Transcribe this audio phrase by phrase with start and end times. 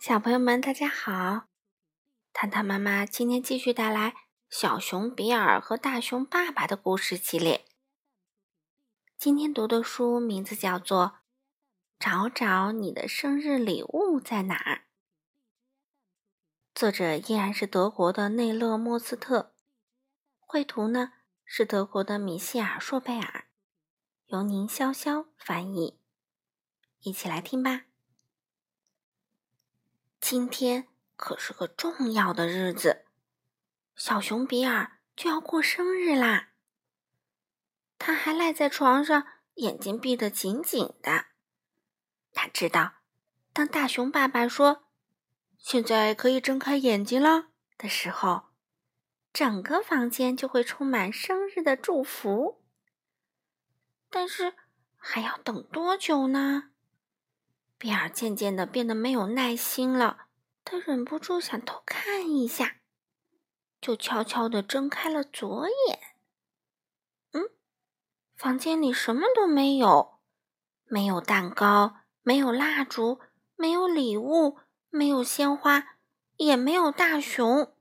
[0.00, 1.48] 小朋友们，大家好！
[2.32, 4.14] 糖糖妈妈今天继续带来
[4.48, 7.66] 小熊比尔和大熊爸爸的故事系列。
[9.18, 11.16] 今天读的书名字叫做
[12.02, 14.76] 《找找你的生日礼物在哪儿》，
[16.74, 19.54] 作者依然是德国的内勒·莫斯特，
[20.38, 21.12] 绘图呢
[21.44, 23.48] 是德国的米歇尔·硕贝尔，
[24.28, 26.00] 由宁潇潇翻译。
[27.00, 27.89] 一起来听吧。
[30.20, 33.06] 今天可是个重要的日子，
[33.96, 36.50] 小熊比尔就要过生日啦。
[37.98, 41.26] 他还赖在床上，眼睛闭得紧紧的。
[42.32, 42.96] 他知道，
[43.52, 44.84] 当大熊爸爸说
[45.58, 48.50] “现在可以睁开眼睛了”的时候，
[49.32, 52.62] 整个房间就会充满生日的祝福。
[54.08, 54.54] 但是，
[54.96, 56.69] 还要等多久呢？
[57.80, 60.26] 比尔渐渐的变得没有耐心了，
[60.66, 62.76] 他忍不住想偷看一下，
[63.80, 65.98] 就悄悄的睁开了左眼。
[67.32, 67.48] 嗯，
[68.36, 70.18] 房间里什么都没有，
[70.84, 73.18] 没有蛋糕，没有蜡烛，
[73.56, 74.58] 没有礼物，
[74.90, 75.96] 没有鲜花，
[76.36, 77.74] 也没有大熊。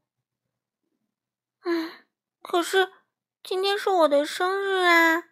[1.64, 1.92] 嗯，
[2.42, 2.94] 可是
[3.44, 5.26] 今天是我的生日啊！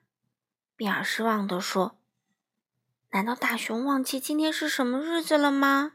[0.75, 1.97] 比尔失望的说。
[3.11, 5.93] 难道大熊忘记今天是什么日子了吗？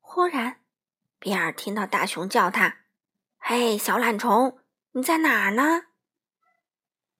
[0.00, 0.60] 忽然，
[1.18, 2.78] 比尔听到大熊叫他
[3.38, 4.58] ：“嘿，小懒虫，
[4.92, 5.82] 你在哪儿呢？”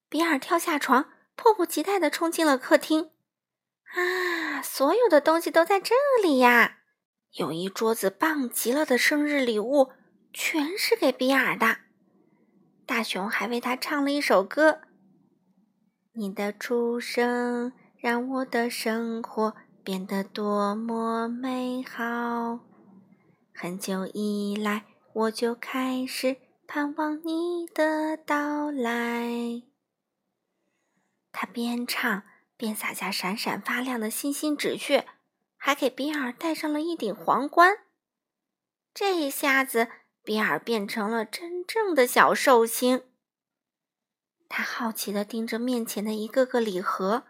[0.09, 3.11] 比尔跳下床，迫不及待的冲进了客厅。
[3.93, 6.79] 啊，所有的东西都在这里呀！
[7.33, 9.91] 有一桌子棒极了的生日礼物，
[10.33, 11.77] 全是给比尔的。
[12.85, 14.81] 大熊还为他唱了一首歌
[16.13, 22.59] ：“你的出生。”让我的生活变得多么美好！
[23.53, 29.63] 很久以来，我就开始盼望你的到来。
[31.31, 32.21] 他边唱
[32.55, 35.07] 边撒下闪闪发亮的星星纸屑，
[35.55, 37.79] 还给比尔戴上了一顶皇冠。
[38.93, 39.87] 这一下子，
[40.23, 43.03] 比尔变成了真正的小寿星。
[44.47, 47.23] 他好奇地盯着面前的一个个礼盒。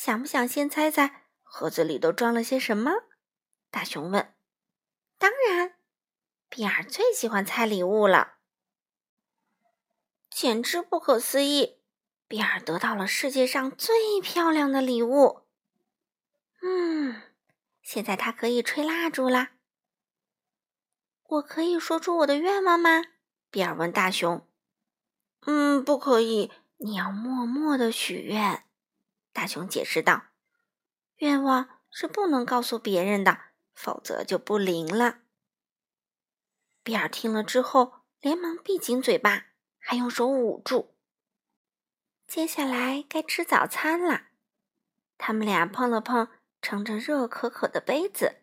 [0.00, 2.92] 想不想先猜猜盒子里都装了些什么？
[3.68, 4.32] 大熊问。
[5.18, 5.74] 当然，
[6.48, 8.34] 比尔最喜欢猜礼物了。
[10.30, 11.80] 简直不可思议！
[12.28, 15.40] 比尔得到了世界上最漂亮的礼物。
[16.62, 17.20] 嗯，
[17.82, 19.54] 现在他可以吹蜡烛啦。
[21.24, 23.02] 我可以说出我的愿望吗？
[23.50, 24.46] 比尔问大熊。
[25.40, 28.62] 嗯，不可以，你要默默的许愿。
[29.38, 30.30] 大熊解释道
[31.18, 33.38] ：“愿望是不能告诉别人的，
[33.72, 35.20] 否则就不灵了。”
[36.82, 40.96] 比尔听了之后，连忙闭紧嘴巴，还用手捂住。
[42.26, 44.30] 接下来该吃早餐了。
[45.16, 46.26] 他们俩碰了碰
[46.60, 48.42] 盛着热可可的杯子，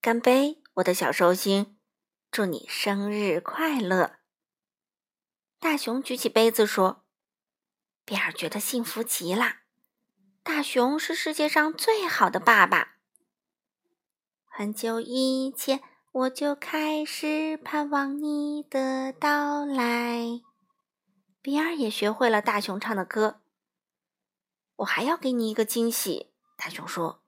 [0.00, 1.78] 干杯，我的小寿星！
[2.32, 4.16] 祝你生日快乐！
[5.60, 7.01] 大熊举起杯子说。
[8.04, 9.58] 比尔觉得幸福极了，
[10.42, 12.96] 大熊是世界上最好的爸爸。
[14.44, 15.80] 很久以前，
[16.10, 20.40] 我就开始盼望你的到来。
[21.40, 23.40] 比尔也学会了大熊唱的歌。
[24.76, 27.22] 我还要给你一个惊喜，大熊说。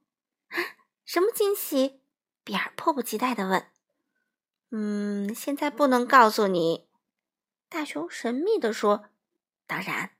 [0.48, 0.58] 啊，
[1.04, 2.00] 什么惊喜？
[2.42, 3.70] 比尔迫不及待地问。
[4.70, 6.88] 嗯，现在不能告诉你。
[7.68, 9.06] 大熊神秘地说。
[9.66, 10.10] 当然。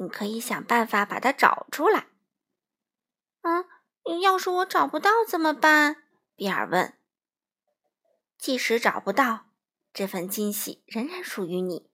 [0.00, 2.06] 你可以想办法把它找出来。
[3.42, 6.04] 嗯，要是我找不到怎么办？
[6.34, 6.94] 比尔问。
[8.38, 9.50] 即使找不到，
[9.92, 11.90] 这份惊喜仍然属于你。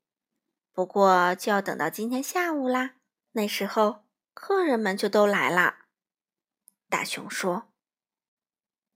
[0.72, 2.95] 不过就要等到今天下午啦，
[3.33, 5.87] 那时候客人们就都来了。
[6.89, 7.72] 大熊说：“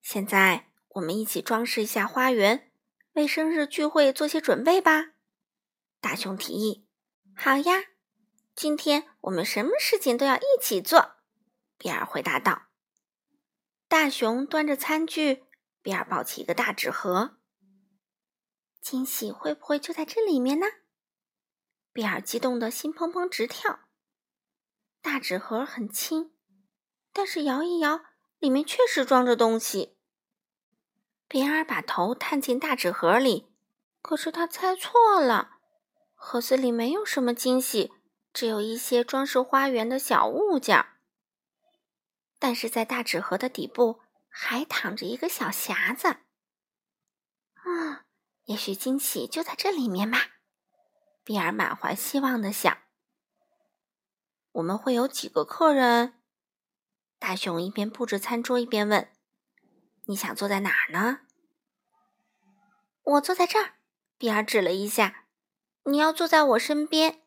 [0.00, 2.70] 现在我们一起装饰一下花园，
[3.14, 5.14] 为生日聚会做些准备吧。”
[6.00, 6.86] 大熊提议
[7.34, 7.86] ：“好呀。”
[8.54, 11.16] 今天我们什么事情都要一起做，
[11.78, 12.66] 比尔回答道。
[13.88, 15.44] 大熊端着餐具，
[15.82, 17.38] 比尔抱起一个大纸盒。
[18.80, 20.66] 惊喜会不会就在这里面呢？
[21.92, 23.80] 比尔激动的心砰砰直跳。
[25.00, 26.32] 大纸盒很轻，
[27.12, 28.02] 但是摇一摇，
[28.38, 29.96] 里面确实装着东西。
[31.26, 33.52] 比尔把头探进大纸盒里，
[34.02, 35.58] 可是他猜错了，
[36.14, 37.92] 盒子里没有什么惊喜。
[38.32, 40.84] 只有一些装饰花园的小物件，
[42.38, 46.08] 但是在大纸盒的底部还躺着一个小匣子。
[47.54, 48.06] 啊，
[48.44, 50.18] 也许惊喜就在这里面吧。
[51.22, 52.78] 比尔满怀希望的想。
[54.52, 56.14] 我们会有几个客人？
[57.18, 59.12] 大熊一边布置餐桌一边问
[60.06, 61.20] ：“你想坐在哪儿呢？”
[63.02, 63.74] 我坐在这儿。
[64.16, 65.26] 比尔指了一下
[65.84, 67.22] ：“你要坐在我身边。”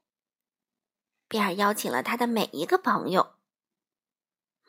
[1.27, 3.35] 比尔邀请了他的每一个朋友。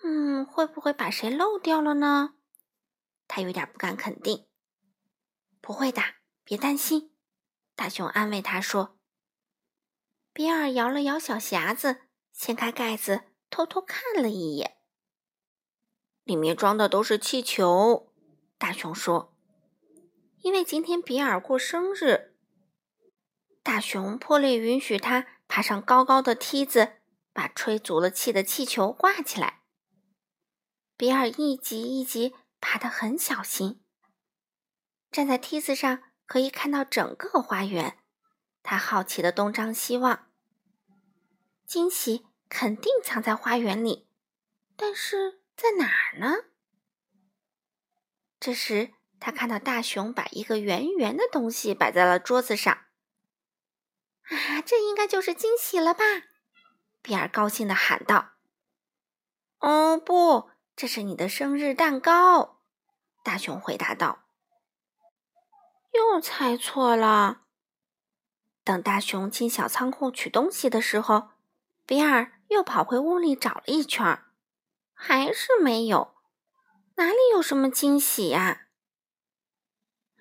[0.02, 2.34] 嗯，会不会把谁漏掉了呢？
[3.26, 4.46] 他有点不敢肯定。
[5.60, 6.02] 不会的，
[6.44, 7.14] 别担心。
[7.74, 8.98] 大熊安慰他说。
[10.32, 12.02] 比尔摇了摇小匣子。
[12.34, 14.78] 掀开盖子，偷偷看了一眼，
[16.24, 18.12] 里面装的都是气球。
[18.58, 19.36] 大熊说
[20.42, 22.34] ：“因为今天比尔过生日，
[23.62, 27.00] 大熊破例允许他爬上高高的梯子，
[27.32, 29.62] 把吹足了气的气球挂起来。
[30.96, 33.82] 比尔一级一级爬得很小心，
[35.10, 37.98] 站在梯子上可以看到整个花园。
[38.62, 40.28] 他好奇的东张西望。”
[41.66, 44.06] 惊喜肯定藏在花园里，
[44.76, 46.44] 但是在哪儿呢？
[48.38, 52.84] 这时，他看到大熊把一个圆圆的东西摆在了桌子上。
[54.28, 56.04] 啊，这应该就是惊喜了吧？
[57.02, 58.32] 比尔高兴的喊道。
[59.60, 62.60] “哦，不，这是你的生日蛋糕。”
[63.22, 64.24] 大熊回答道。
[65.92, 67.42] “又猜错了。”
[68.64, 71.30] 等大熊进小仓库取东西的时候。
[71.86, 74.24] 比尔又跑回屋里找了一圈，
[74.94, 76.14] 还是没有。
[76.94, 78.68] 哪里有什么惊喜呀？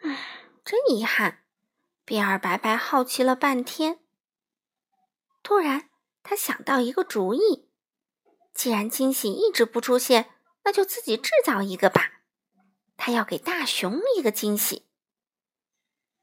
[0.02, 1.43] 唉，真遗憾。
[2.06, 4.00] 比尔白白好奇了半天。
[5.42, 5.90] 突然，
[6.22, 7.70] 他想到一个主意：
[8.54, 10.32] 既然惊喜一直不出现，
[10.64, 12.22] 那就自己制造一个吧。
[12.98, 14.88] 他要给大熊一个惊喜。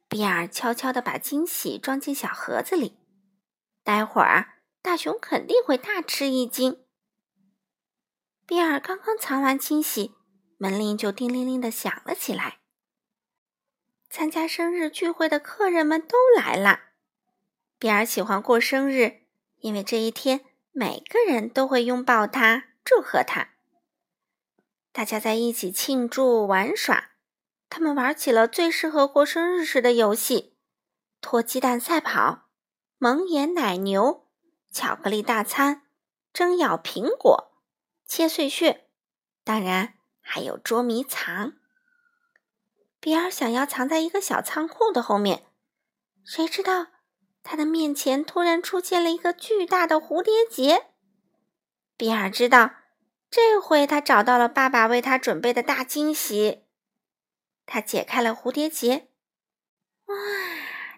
[0.09, 2.99] 比尔悄悄地把惊喜装进小盒子里，
[3.83, 4.56] 待会儿。
[4.83, 6.83] 大熊肯定会大吃一惊。
[8.47, 10.15] 比尔刚刚藏完惊喜，
[10.56, 12.60] 门铃就叮铃铃的响了起来。
[14.11, 16.81] 参加生日聚会的客人们都来了。
[17.79, 19.23] 比尔喜欢过生日，
[19.61, 23.51] 因为这一天每个人都会拥抱他，祝贺他。
[24.93, 27.12] 大家在一起庆祝玩耍，
[27.71, 30.57] 他们玩起了最适合过生日时的游戏：
[31.21, 32.49] 拖鸡蛋赛跑、
[32.99, 34.27] 蒙眼奶牛。
[34.73, 35.83] 巧克力大餐，
[36.33, 37.53] 蒸咬苹果，
[38.07, 38.89] 切碎屑，
[39.43, 41.55] 当然还有捉迷藏。
[43.00, 45.47] 比尔想要藏在一个小仓库的后面，
[46.23, 46.88] 谁知道
[47.43, 50.91] 他的面前突然出现了一个巨大的蝴蝶结。
[51.97, 52.73] 比尔知道，
[53.31, 56.64] 这回他找到了爸爸为他准备的大惊喜。
[57.64, 59.08] 他解开了蝴蝶结，
[60.06, 60.14] 哇，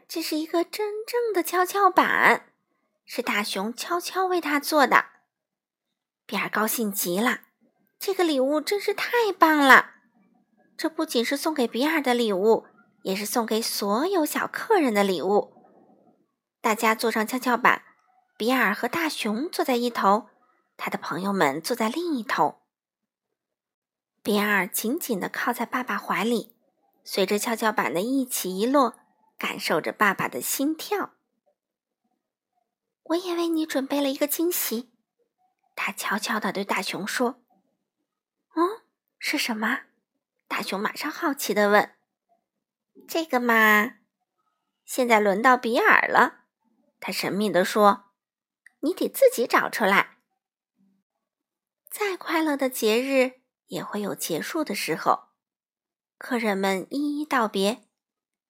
[0.09, 2.49] 这是一个真正的跷跷板。
[3.05, 5.07] 是大熊悄悄为他做的，
[6.25, 7.43] 比尔高兴极了。
[7.99, 9.91] 这个礼物真是太棒了！
[10.83, 12.67] 这不仅是送给比尔的礼物，
[13.03, 15.55] 也是送给所有小客人的礼物。
[16.61, 17.85] 大家坐上跷跷板，
[18.37, 20.27] 比尔和大熊坐在一头，
[20.77, 22.63] 他的朋友们坐在另一头。
[24.25, 26.57] 比尔紧紧地靠在爸爸怀里，
[27.05, 28.97] 随着跷跷板的一起一落，
[29.39, 31.13] 感受着爸爸的心跳。
[33.05, 34.91] 我也为你准备了一个惊喜，
[35.77, 37.41] 他悄悄地对大熊说
[38.57, 38.83] ：“嗯，
[39.21, 39.83] 是什么？”
[40.63, 41.97] 大熊马上好奇地问
[43.09, 43.95] ：“这个嘛，
[44.85, 46.45] 现在轮到比尔了。”
[47.03, 48.13] 他神秘地说
[48.79, 50.19] ：“你得自己找出来。
[51.91, 55.31] 再快乐的节日也会有结束的时候，
[56.17, 57.89] 客人们一一道别，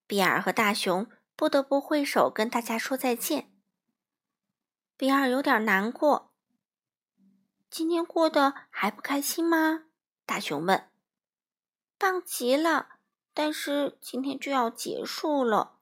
[0.07, 3.55] 比尔和大熊不得不挥手跟大家说再见。”
[4.99, 6.35] 比尔有点难过。
[7.71, 9.85] 今天过得还不开心吗？
[10.27, 10.92] 大熊问。
[12.03, 12.99] 棒极了，
[13.33, 15.79] 但是今天就要结束了。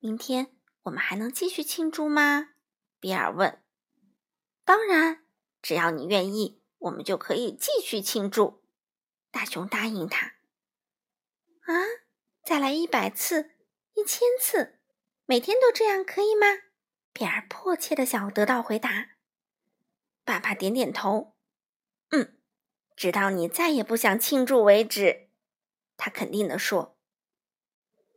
[0.00, 2.48] 明天我们还能继续庆祝吗？
[2.98, 3.62] 比尔问。
[4.64, 5.24] 当然，
[5.62, 8.64] 只要你愿意，我们就可以继续庆祝。
[9.30, 10.32] 大熊答应他。
[11.60, 11.72] 啊，
[12.44, 13.52] 再来一百次，
[13.94, 14.80] 一千次，
[15.24, 16.48] 每天都这样，可以吗？
[17.12, 19.10] 比尔迫切的想要得到回答。
[20.24, 21.36] 爸爸点点头，
[22.10, 22.36] 嗯，
[22.96, 25.29] 直到你再也不想庆祝为止。
[26.00, 26.96] 他肯定的说。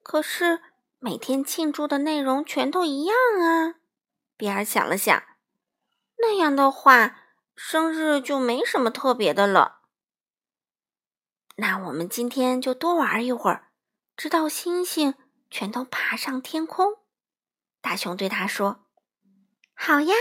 [0.01, 0.61] 可是
[0.99, 3.75] 每天庆祝的内容全都一样啊。
[4.37, 5.21] 比尔想了想，
[6.17, 7.17] 那样的话，
[7.55, 9.81] 生日就没什么特别的了。
[11.57, 13.71] 那我们今天就多玩一会儿，
[14.15, 15.13] 直到星星
[15.51, 16.97] 全都爬上天空。
[17.81, 18.85] 大熊对他说
[19.75, 20.15] ：“好呀。”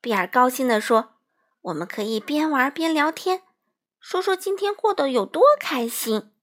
[0.00, 1.14] 比尔高兴地说
[1.62, 3.42] ：“我们可以边玩边聊天，
[4.00, 6.33] 说说今天过得有多开心。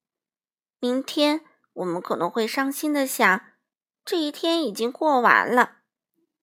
[0.82, 3.44] 明天我们可能会伤心的想，
[4.04, 5.84] 这一天已经过完了。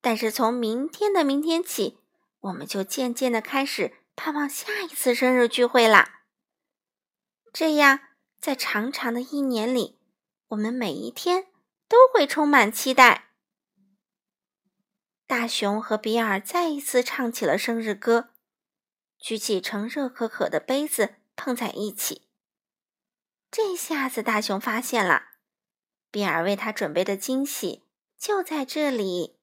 [0.00, 1.98] 但是从明天的明天起，
[2.38, 6.20] 我们就渐渐的开始盼望下一次生日聚会啦。
[7.52, 7.98] 这样，
[8.38, 9.98] 在长长的一年里，
[10.50, 11.48] 我们每一天
[11.88, 13.32] 都会充满期待。”
[15.26, 18.30] 大熊和比尔再一次唱起了生日歌，
[19.18, 22.27] 举起盛热可可的杯子碰在一起。
[23.50, 25.30] 这下子，大熊发现了，
[26.10, 27.84] 比尔为他准备的惊喜
[28.18, 29.38] 就在这里。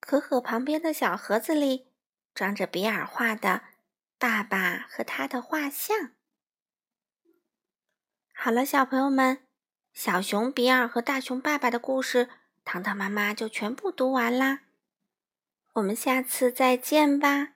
[0.00, 1.88] 可可旁边的小盒子里
[2.34, 3.62] 装着比尔画的
[4.18, 6.12] 爸爸和他的画像。
[8.32, 9.44] 好了，小朋友们，
[9.92, 12.28] 小熊比尔和大熊爸爸的故事，
[12.64, 14.60] 糖糖妈妈就全部读完啦。
[15.72, 17.54] 我们下次再见吧。